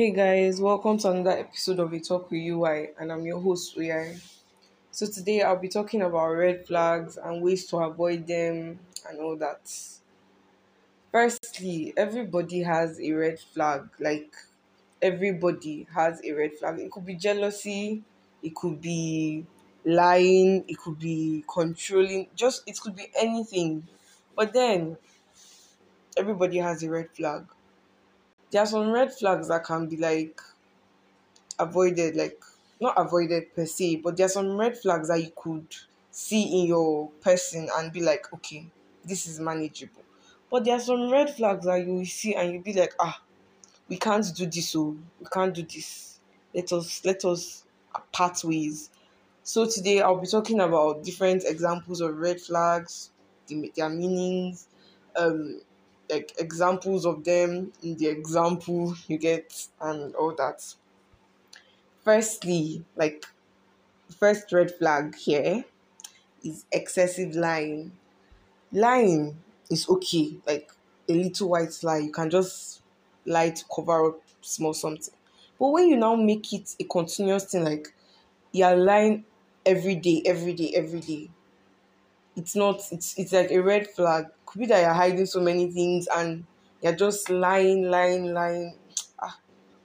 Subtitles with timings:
[0.00, 3.76] Hey guys, welcome to another episode of A Talk with UI, and I'm your host
[3.76, 4.16] UI.
[4.90, 9.36] So today I'll be talking about red flags and ways to avoid them and all
[9.36, 9.60] that.
[11.12, 13.90] Firstly, everybody has a red flag.
[13.98, 14.32] Like
[15.02, 16.78] everybody has a red flag.
[16.78, 18.02] It could be jealousy,
[18.42, 19.44] it could be
[19.84, 23.86] lying, it could be controlling, just it could be anything.
[24.34, 24.96] But then
[26.16, 27.44] everybody has a red flag.
[28.50, 30.40] There are some red flags that can be like
[31.58, 32.42] avoided, like
[32.80, 35.74] not avoided per se, but there are some red flags that you could
[36.10, 38.66] see in your person and be like, okay,
[39.04, 40.02] this is manageable.
[40.50, 43.22] But there are some red flags that you will see and you'll be like, ah,
[43.88, 46.20] we can't do this, so we can't do this.
[46.54, 47.64] Let us let us
[48.12, 48.90] part ways.
[49.42, 53.10] So today I'll be talking about different examples of red flags,
[53.48, 54.68] their meanings,
[55.16, 55.60] um,
[56.10, 60.74] like examples of them in the example you get and all that.
[62.04, 63.24] Firstly, like
[64.18, 65.64] first red flag here
[66.44, 67.92] is excessive lying.
[68.72, 70.72] Lying is okay, like
[71.08, 71.98] a little white lie.
[71.98, 72.82] You can just
[73.26, 75.14] lie to cover up small something.
[75.58, 77.94] But when you now make it a continuous thing, like
[78.52, 79.26] you're lying
[79.66, 81.30] every day, every day, every day,
[82.36, 84.26] it's not it's it's like a red flag.
[84.50, 86.44] Could be that you're hiding so many things and
[86.82, 88.76] you're just lying, lying, lying.
[89.22, 89.38] Ah,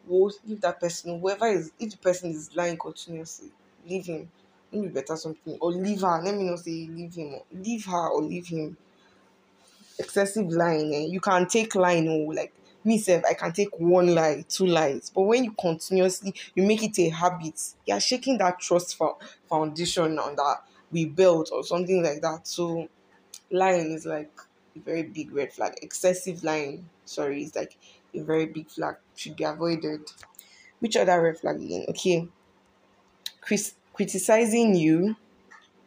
[0.07, 1.19] well, leave that person.
[1.19, 3.51] Whoever is if the person is lying continuously,
[3.87, 4.31] leave him.
[4.71, 5.57] Maybe better something.
[5.61, 6.21] Or leave her.
[6.23, 8.77] Let me not say leave him leave her or leave him.
[9.97, 11.05] Excessive lying, eh?
[11.05, 15.09] You can take lying oh, like me self, I can take one lie, two lies.
[15.13, 19.17] But when you continuously you make it a habit, you're shaking that trust for
[19.49, 20.57] foundation on that
[20.91, 22.45] we built or something like that.
[22.47, 22.87] So
[23.51, 24.31] lying is like
[24.75, 25.75] a very big red flag.
[25.81, 27.77] Excessive lying, sorry, is like
[28.13, 28.97] a very big flag.
[29.15, 30.01] Should be avoided.
[30.79, 31.85] Which other red flag again?
[31.89, 32.27] Okay.
[33.41, 35.15] Chris, criticizing you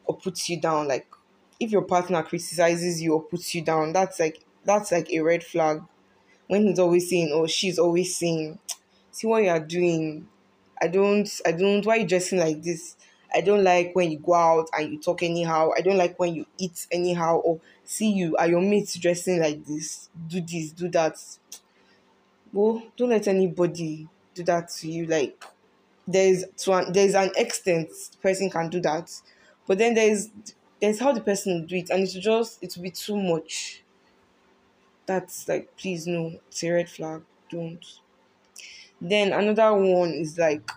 [0.06, 0.88] or puts you down.
[0.88, 1.08] Like
[1.60, 5.44] if your partner criticizes you or puts you down, that's like that's like a red
[5.44, 5.82] flag.
[6.48, 8.58] When he's always saying or she's always saying,
[9.12, 10.28] see what you are doing.
[10.82, 12.96] I don't I don't why are you dressing like this?
[13.34, 15.70] I don't like when you go out and you talk anyhow.
[15.76, 19.64] I don't like when you eat anyhow or see you are your mates dressing like
[19.64, 20.08] this.
[20.28, 21.18] Do this, do that.
[22.52, 25.06] Well, don't let anybody do that to you.
[25.06, 25.42] Like
[26.06, 27.90] there's to an, there's an extent
[28.22, 29.12] person can do that,
[29.66, 30.30] but then there's
[30.80, 33.82] there's how the person will do it, and it's just it will be too much.
[35.06, 37.22] That's like please no, it's a red flag.
[37.50, 37.84] Don't.
[39.00, 40.70] Then another one is like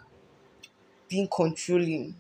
[1.08, 2.16] being controlling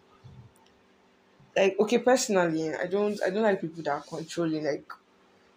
[1.55, 4.89] like okay personally i don't i don't like people that are controlling like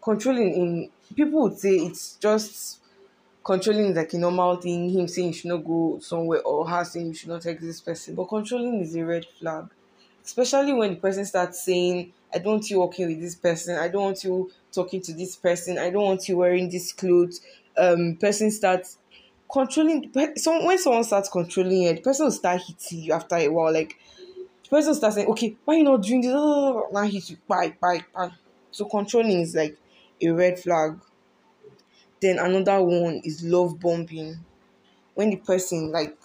[0.03, 2.81] controlling in people would say it's just
[3.45, 6.85] controlling is like a normal thing him saying you should not go somewhere or her
[6.85, 9.67] saying you should not take this person but controlling is a red flag.
[10.25, 13.77] Especially when the person starts saying i don't want you walking with this person.
[13.77, 15.79] I don't want you talking to this person.
[15.79, 17.41] I don't want you wearing this clothes.
[17.77, 18.99] Um person starts
[19.51, 23.49] controlling so when someone starts controlling it the person will start hitting you after a
[23.49, 23.97] while like
[24.75, 26.33] person starts saying, okay, why you not doing this?
[26.35, 28.33] Oh, now he's bye, bye, bye.
[28.71, 29.79] So controlling is like
[30.21, 31.01] a red flag.
[32.21, 34.45] Then another one is love bombing.
[35.15, 36.19] When the person like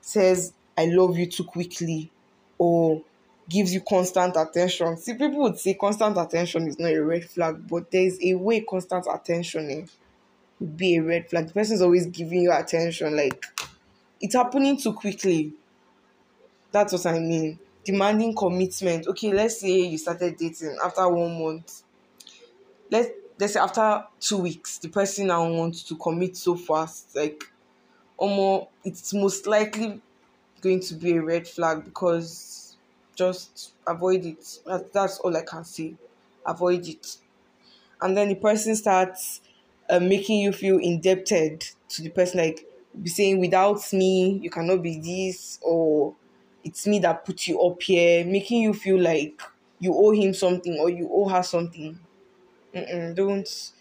[0.00, 2.12] says, I love you too quickly
[2.58, 3.04] or
[3.48, 4.96] gives you constant attention.
[4.98, 8.62] See, people would say constant attention is not a red flag, but there's a way
[8.62, 9.86] constant attention eh,
[10.60, 11.48] would be a red flag.
[11.48, 13.44] The person is always giving you attention, like
[14.20, 15.54] it's happening too quickly.
[16.72, 19.06] That's what I mean demanding commitment.
[19.08, 21.82] Okay let's say you started dating after one month.
[22.90, 27.42] Let let's say after two weeks the person now wants to commit so fast like
[28.18, 30.02] almost it's most likely
[30.62, 32.76] going to be a red flag because
[33.16, 34.60] just avoid it.
[34.66, 35.96] That, that's all i can say.
[36.46, 37.18] Avoid it.
[38.00, 39.40] And then the person starts
[39.90, 42.66] uh, making you feel indebted to the person like
[43.02, 46.14] be saying without me you cannot be this or
[46.64, 49.40] it's me that put you up here, making you feel like
[49.78, 51.98] you owe him something or you owe her something.
[52.74, 53.72] Mm-mm, don't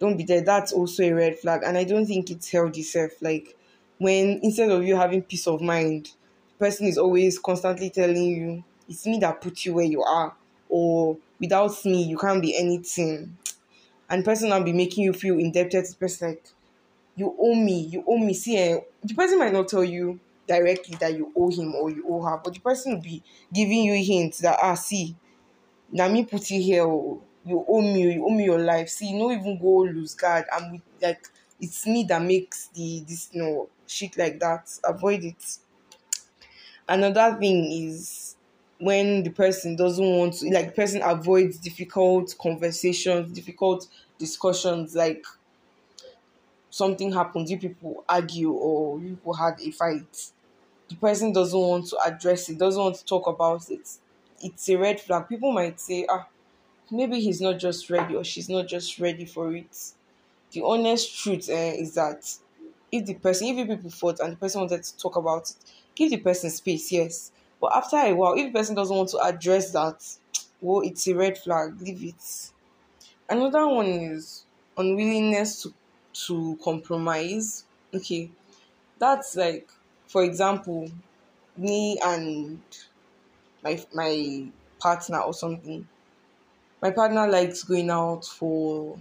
[0.00, 0.42] don't be there.
[0.42, 2.82] That's also a red flag, and I don't think it's healthy.
[2.82, 3.56] Self like
[3.98, 6.06] when instead of you having peace of mind,
[6.50, 10.36] the person is always constantly telling you it's me that put you where you are,
[10.68, 13.38] or without me you can't be anything.
[14.10, 16.48] And person will be making you feel indebted to the person like
[17.16, 18.34] you owe me, you owe me.
[18.34, 22.04] See, eh, the person might not tell you directly that you owe him or you
[22.08, 23.22] owe her, but the person will be
[23.54, 25.16] giving you hints that ah see,
[25.90, 28.88] now me put you here, oh, you owe me, you owe me your life.
[28.88, 30.44] See, you don't even go lose guard.
[30.52, 31.26] I'm with, like
[31.60, 34.78] it's me that makes the this you know shit like that.
[34.84, 35.58] Avoid it.
[36.88, 38.36] Another thing is
[38.78, 45.24] when the person doesn't want to like the person avoids difficult conversations, difficult discussions, like
[46.70, 50.32] something happens, you people argue or you people had a fight.
[50.88, 53.98] The person doesn't want to address it, doesn't want to talk about it.
[54.42, 55.28] It's a red flag.
[55.28, 56.28] People might say, ah,
[56.90, 59.92] maybe he's not just ready or she's not just ready for it.
[60.52, 62.38] The honest truth eh, is that
[62.92, 65.56] if the person, if people fought and the person wanted to talk about it,
[65.94, 67.32] give the person space, yes.
[67.60, 70.04] But after a while, if the person doesn't want to address that,
[70.60, 71.80] well, it's a red flag.
[71.80, 72.52] Leave it.
[73.28, 74.44] Another one is
[74.76, 75.74] unwillingness to
[76.26, 77.64] to compromise.
[77.94, 78.30] Okay,
[78.98, 79.70] that's like,
[80.08, 80.90] for example,
[81.56, 82.62] me and
[83.62, 84.50] my my
[84.80, 85.88] partner or something.
[86.82, 88.98] My partner likes going out for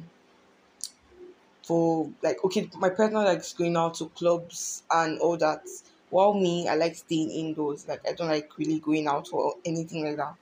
[1.63, 5.63] for like okay, my partner likes going out to clubs and all that.
[6.09, 7.87] While me, I like staying indoors.
[7.87, 10.35] Like I don't like really going out or anything like that.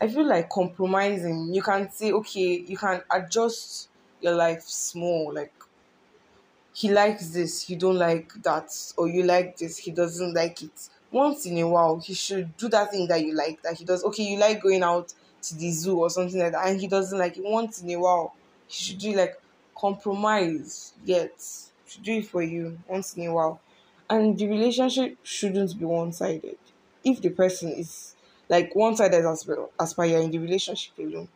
[0.00, 1.54] I feel like compromising.
[1.54, 3.90] You can say okay, you can adjust
[4.20, 5.34] your life small.
[5.34, 5.54] Like
[6.74, 10.88] he likes this, you don't like that, or you like this, he doesn't like it.
[11.12, 14.02] Once in a while, he should do that thing that you like, that he does.
[14.04, 17.18] Okay, you like going out to the zoo or something like that, and he doesn't
[17.18, 17.44] like it.
[17.44, 18.34] Once in a while,
[18.66, 19.40] he should do like
[19.78, 20.92] compromise.
[21.04, 21.32] Yet,
[21.86, 23.60] should do it for you once in a while,
[24.10, 26.58] and the relationship shouldn't be one sided.
[27.04, 28.16] If the person is
[28.48, 31.28] like one sided as well, as per you're in the relationship alone,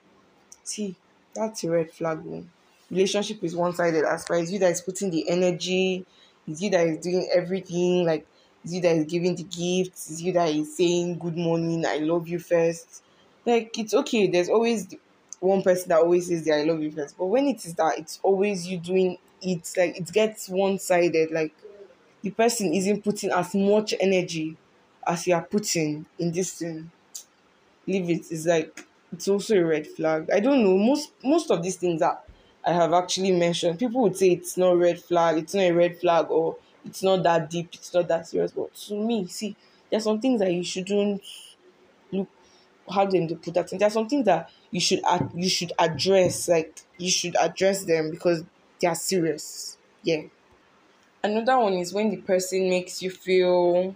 [0.64, 0.96] see
[1.34, 2.20] that's a red flag.
[2.20, 2.50] One
[2.90, 6.06] relationship is one sided as far as you that is putting the energy,
[6.46, 8.26] it's you that is doing everything, like
[8.64, 11.98] it's you that is giving the gifts, it's you that is saying good morning, I
[11.98, 13.02] love you first.
[13.44, 14.94] Like it's okay, there's always
[15.40, 17.16] one person that always says the I love you first.
[17.16, 21.30] But when it is that it's always you doing it like it gets one sided,
[21.30, 21.54] like
[22.22, 24.56] the person isn't putting as much energy
[25.06, 26.90] as you are putting in this thing.
[27.86, 28.30] Leave it.
[28.30, 30.30] It's like it's also a red flag.
[30.30, 30.76] I don't know.
[30.76, 32.22] Most most of these things are
[32.64, 33.78] I have actually mentioned.
[33.78, 37.22] People would say it's not red flag, it's not a red flag, or it's not
[37.22, 38.52] that deep, it's not that serious.
[38.52, 39.56] But to me, see,
[39.90, 41.22] there's some things that you shouldn't
[42.12, 42.28] look.
[42.90, 43.70] How do they put that?
[43.78, 45.00] There's some things that you should
[45.34, 46.48] you should address.
[46.48, 48.44] Like you should address them because
[48.80, 49.78] they are serious.
[50.02, 50.22] Yeah.
[51.22, 53.94] Another one is when the person makes you feel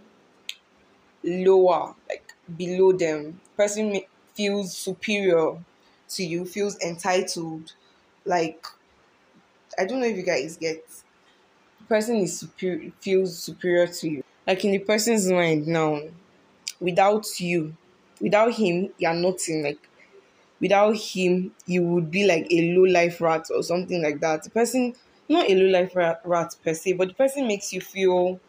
[1.23, 3.41] lower, like below them.
[3.56, 4.00] Person
[4.35, 5.62] feels superior
[6.09, 7.73] to you, feels entitled
[8.24, 8.66] like
[9.78, 10.86] I don't know if you guys get
[11.80, 14.24] the person is superior feels superior to you.
[14.46, 16.00] Like in the person's mind now,
[16.80, 17.76] without you,
[18.20, 19.64] without him, you're nothing.
[19.64, 19.88] Like
[20.60, 24.44] without him, you would be like a low life rat or something like that.
[24.44, 24.94] The person
[25.28, 28.40] not a low life rat, rat per se, but the person makes you feel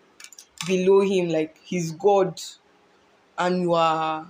[0.67, 2.41] below him, like he's God
[3.37, 4.27] and you are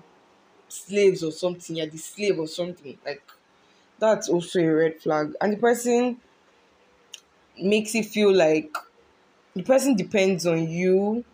[0.67, 2.97] slaves or something, you're the slave or something.
[3.05, 3.23] Like
[4.03, 5.33] that's also a red flag.
[5.41, 6.19] And the person
[7.57, 8.75] makes it feel like
[9.55, 11.25] the person depends on you,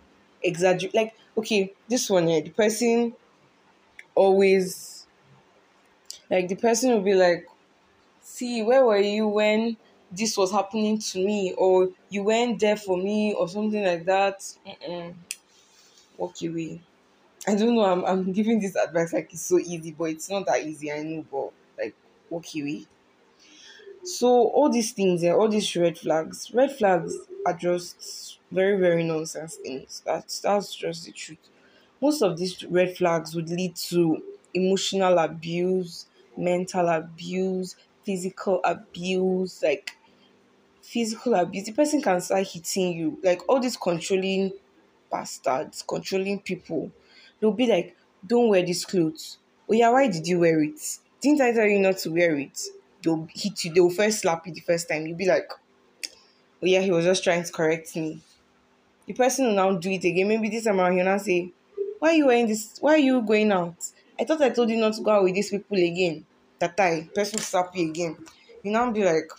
[0.43, 0.95] exaggerate.
[0.95, 3.15] Like, okay, this one here, the person
[4.15, 5.07] always,
[6.29, 7.47] like, the person will be like,
[8.21, 9.77] see, where were you when
[10.11, 11.53] this was happening to me?
[11.57, 14.39] Or you weren't there for me, or something like that.
[14.67, 15.15] Mm-mm.
[16.17, 16.81] Walk away.
[17.47, 20.45] I don't know, I'm, I'm giving this advice like it's so easy, but it's not
[20.47, 21.53] that easy, I know, but
[22.31, 22.85] okay
[24.03, 29.03] so all these things and all these red flags red flags are just very very
[29.03, 30.01] nonsense things.
[30.05, 31.49] That's that's just the truth.
[32.01, 36.07] Most of these red flags would lead to emotional abuse
[36.37, 39.91] mental abuse physical abuse like
[40.81, 41.65] physical abuse.
[41.65, 43.19] The person can start hitting you.
[43.23, 44.53] Like all these controlling
[45.11, 46.91] bastards controlling people
[47.39, 49.37] they'll be like don't wear these clothes.
[49.69, 52.59] Oh yeah why did you wear it didn't I tell you not to wear it?
[53.03, 55.05] They'll hit you, they'll first slap you the first time.
[55.05, 58.21] You'll be like, oh yeah, he was just trying to correct me.
[59.07, 60.27] The person will now do it again.
[60.27, 61.51] Maybe this time around he'll now say,
[61.99, 62.77] Why are you wearing this?
[62.79, 63.77] Why are you going out?
[64.19, 66.25] I thought I told you not to go out with these people again.
[66.59, 68.17] That I person slap you again.
[68.63, 69.31] You now be like,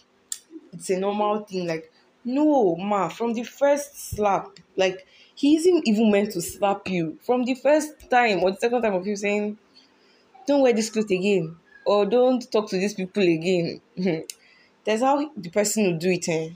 [0.73, 1.67] it's a normal thing.
[1.67, 1.93] Like,
[2.25, 7.19] no, ma, from the first slap, like he isn't even meant to slap you.
[7.23, 9.59] From the first time or the second time of you saying,
[10.47, 13.81] Don't wear this clothes again or don't talk to these people again.
[14.85, 16.29] That's how the person will do it.
[16.29, 16.51] Eh?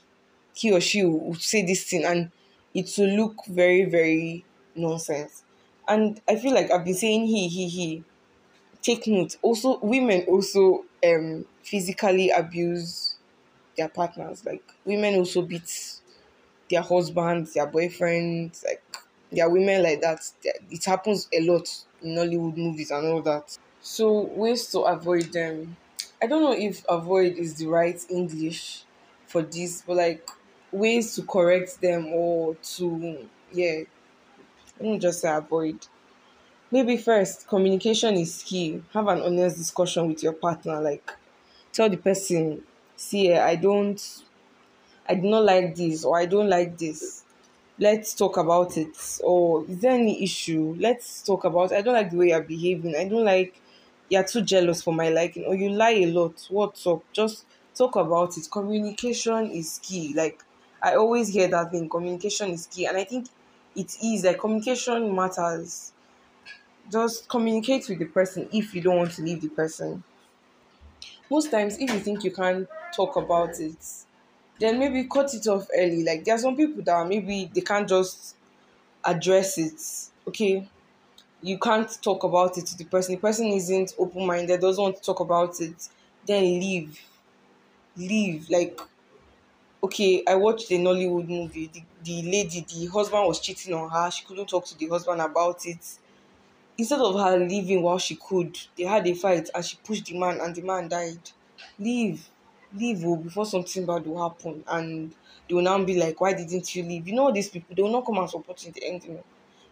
[0.54, 2.30] He or she will say this thing and
[2.74, 5.44] it will look very, very nonsense.
[5.88, 8.04] And I feel like I've been saying he, he, he.
[8.82, 9.36] Take note.
[9.42, 13.16] Also, women also um physically abuse
[13.76, 14.44] their partners.
[14.44, 16.00] Like women also beat
[16.70, 18.82] their husbands, their boyfriends, like
[19.32, 20.20] there are women like that.
[20.70, 21.68] It happens a lot
[22.02, 23.58] in Nollywood movies and all that.
[23.84, 25.76] So ways to avoid them.
[26.22, 28.84] I don't know if avoid is the right English
[29.26, 30.28] for this, but like
[30.72, 33.82] ways to correct them or to yeah.
[34.80, 35.86] Let me just say avoid.
[36.70, 38.82] Maybe first, communication is key.
[38.94, 40.80] Have an honest discussion with your partner.
[40.80, 41.10] Like
[41.72, 42.64] tell the person,
[42.96, 44.00] see, eh, I don't
[45.08, 47.22] I do not like this or I don't like this
[47.78, 51.76] let's talk about it or is there any issue let's talk about it.
[51.76, 53.54] i don't like the way you're behaving i don't like
[54.08, 55.44] you're too jealous for my liking.
[55.44, 56.46] Or you lie a lot.
[56.50, 58.46] What's up just talk about it.
[58.50, 60.14] Communication is key.
[60.14, 60.42] Like
[60.82, 61.88] i always hear that thing.
[61.88, 62.86] Communication is key.
[62.86, 63.28] And i think
[63.74, 64.24] it is.
[64.24, 65.92] Like communication matters.
[66.90, 70.04] Just communicate with the person if you don't want to leave the person.
[71.30, 73.76] Most times if you think you can't talk about it
[74.60, 76.04] then maybe cut it off early.
[76.04, 78.36] Like there are some people that maybe they can't just
[79.04, 79.80] address it.
[80.28, 80.68] Okay,
[81.44, 83.14] you can't talk about it to the person.
[83.16, 85.88] The person isn't open minded, doesn't want to talk about it.
[86.26, 87.00] Then leave,
[87.96, 88.48] leave.
[88.50, 88.80] Like
[89.82, 91.66] okay, I watched a Nollywood movie.
[91.68, 94.10] The, the lady, the husband was cheating on her.
[94.10, 95.98] She couldn't talk to the husband about it.
[96.78, 100.18] Instead of her leaving while she could, they had a fight and she pushed the
[100.18, 101.30] man and the man died.
[101.78, 102.30] Leave
[102.72, 105.14] leave oh, before something bad will happen and
[105.48, 107.92] they will now be like why didn't you leave you know these people they will
[107.92, 109.22] not come and support you in the end they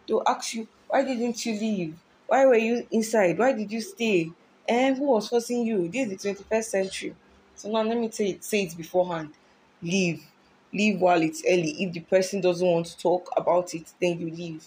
[0.09, 1.99] will ask you why didn't you leave?
[2.27, 3.37] Why were you inside?
[3.37, 4.31] Why did you stay?
[4.67, 5.87] And who was forcing you?
[5.89, 7.15] This is the 21st century.
[7.55, 9.33] So now let me say it, say it beforehand.
[9.81, 10.23] Leave.
[10.71, 11.71] Leave while it's early.
[11.83, 14.65] If the person doesn't want to talk about it then you leave.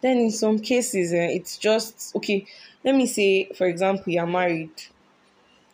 [0.00, 2.46] Then in some cases eh, it's just okay
[2.84, 4.72] let me say for example you're married.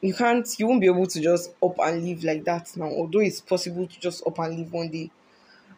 [0.02, 3.20] You can't you won't be able to just up and leave like that now although
[3.20, 5.10] it's possible to just up and leave one day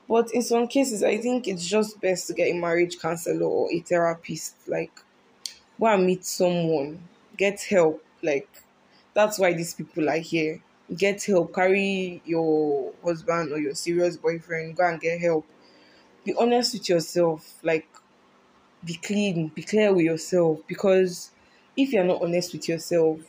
[0.09, 3.73] but in some cases i think it's just best to get a marriage counselor or
[3.73, 4.93] a therapist like
[5.81, 7.01] go and meet someone
[7.37, 8.49] get help like
[9.15, 10.63] that's why these people are here.
[10.97, 15.47] Get help carry your husband or your serious boyfriend go and get help.
[16.25, 17.89] Be honest with yourself like
[18.85, 21.31] be clean be clear with yourself because
[21.77, 23.21] if you're not honest with yourself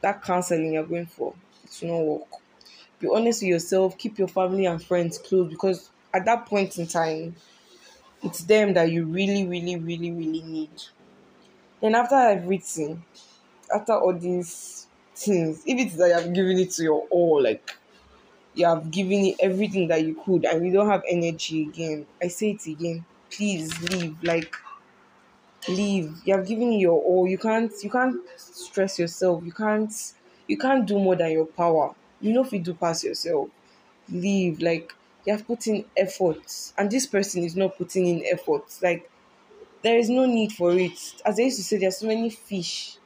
[0.00, 2.28] that counseling you're going for it's not work
[3.00, 6.86] be honest with yourself keep your family and friends close because at that point in
[6.86, 7.34] time
[8.22, 10.70] it's them that you really really really really need.
[11.80, 13.04] Then after everything
[13.74, 17.76] after all these things if it's that you have given it to your all like
[18.54, 22.28] you have given it everything that you could and you don't have energy again i
[22.28, 24.54] say it again please leave like
[25.68, 26.20] leave.
[26.24, 27.26] You have given it your all.
[27.28, 29.44] You can't you can't stress yourself.
[29.44, 29.92] You can't
[30.46, 33.50] you can't do more than your power you know if you do pass yourself.
[34.08, 34.92] Leave like
[35.26, 36.72] you have put in effort.
[36.78, 38.64] And this person is not putting in effort.
[38.82, 39.10] Like
[39.82, 40.98] there is no need for it.
[41.24, 42.98] As i used to say there's so many fish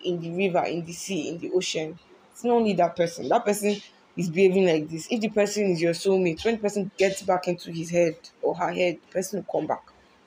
[0.00, 1.98] in the river in the sea in the ocean.
[2.32, 3.28] It's not only that person.
[3.28, 3.76] That person
[4.16, 5.06] is behaving like this.
[5.10, 8.54] If the person is your soulmate when the person gets back into his head or
[8.56, 9.84] her head the person will come back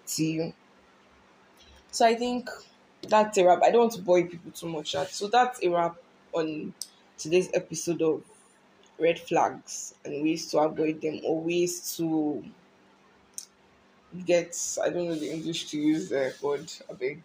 [0.07, 0.53] to you.
[1.91, 2.49] So I think
[3.01, 3.61] that's a wrap.
[3.63, 4.91] I don't want to bore people too much.
[5.11, 5.97] So that's a wrap
[6.33, 6.73] on
[7.19, 8.23] today's episode of
[8.99, 12.43] red flags and ways to avoid them or ways to
[14.25, 17.23] get I don't know the English to use there, God, a big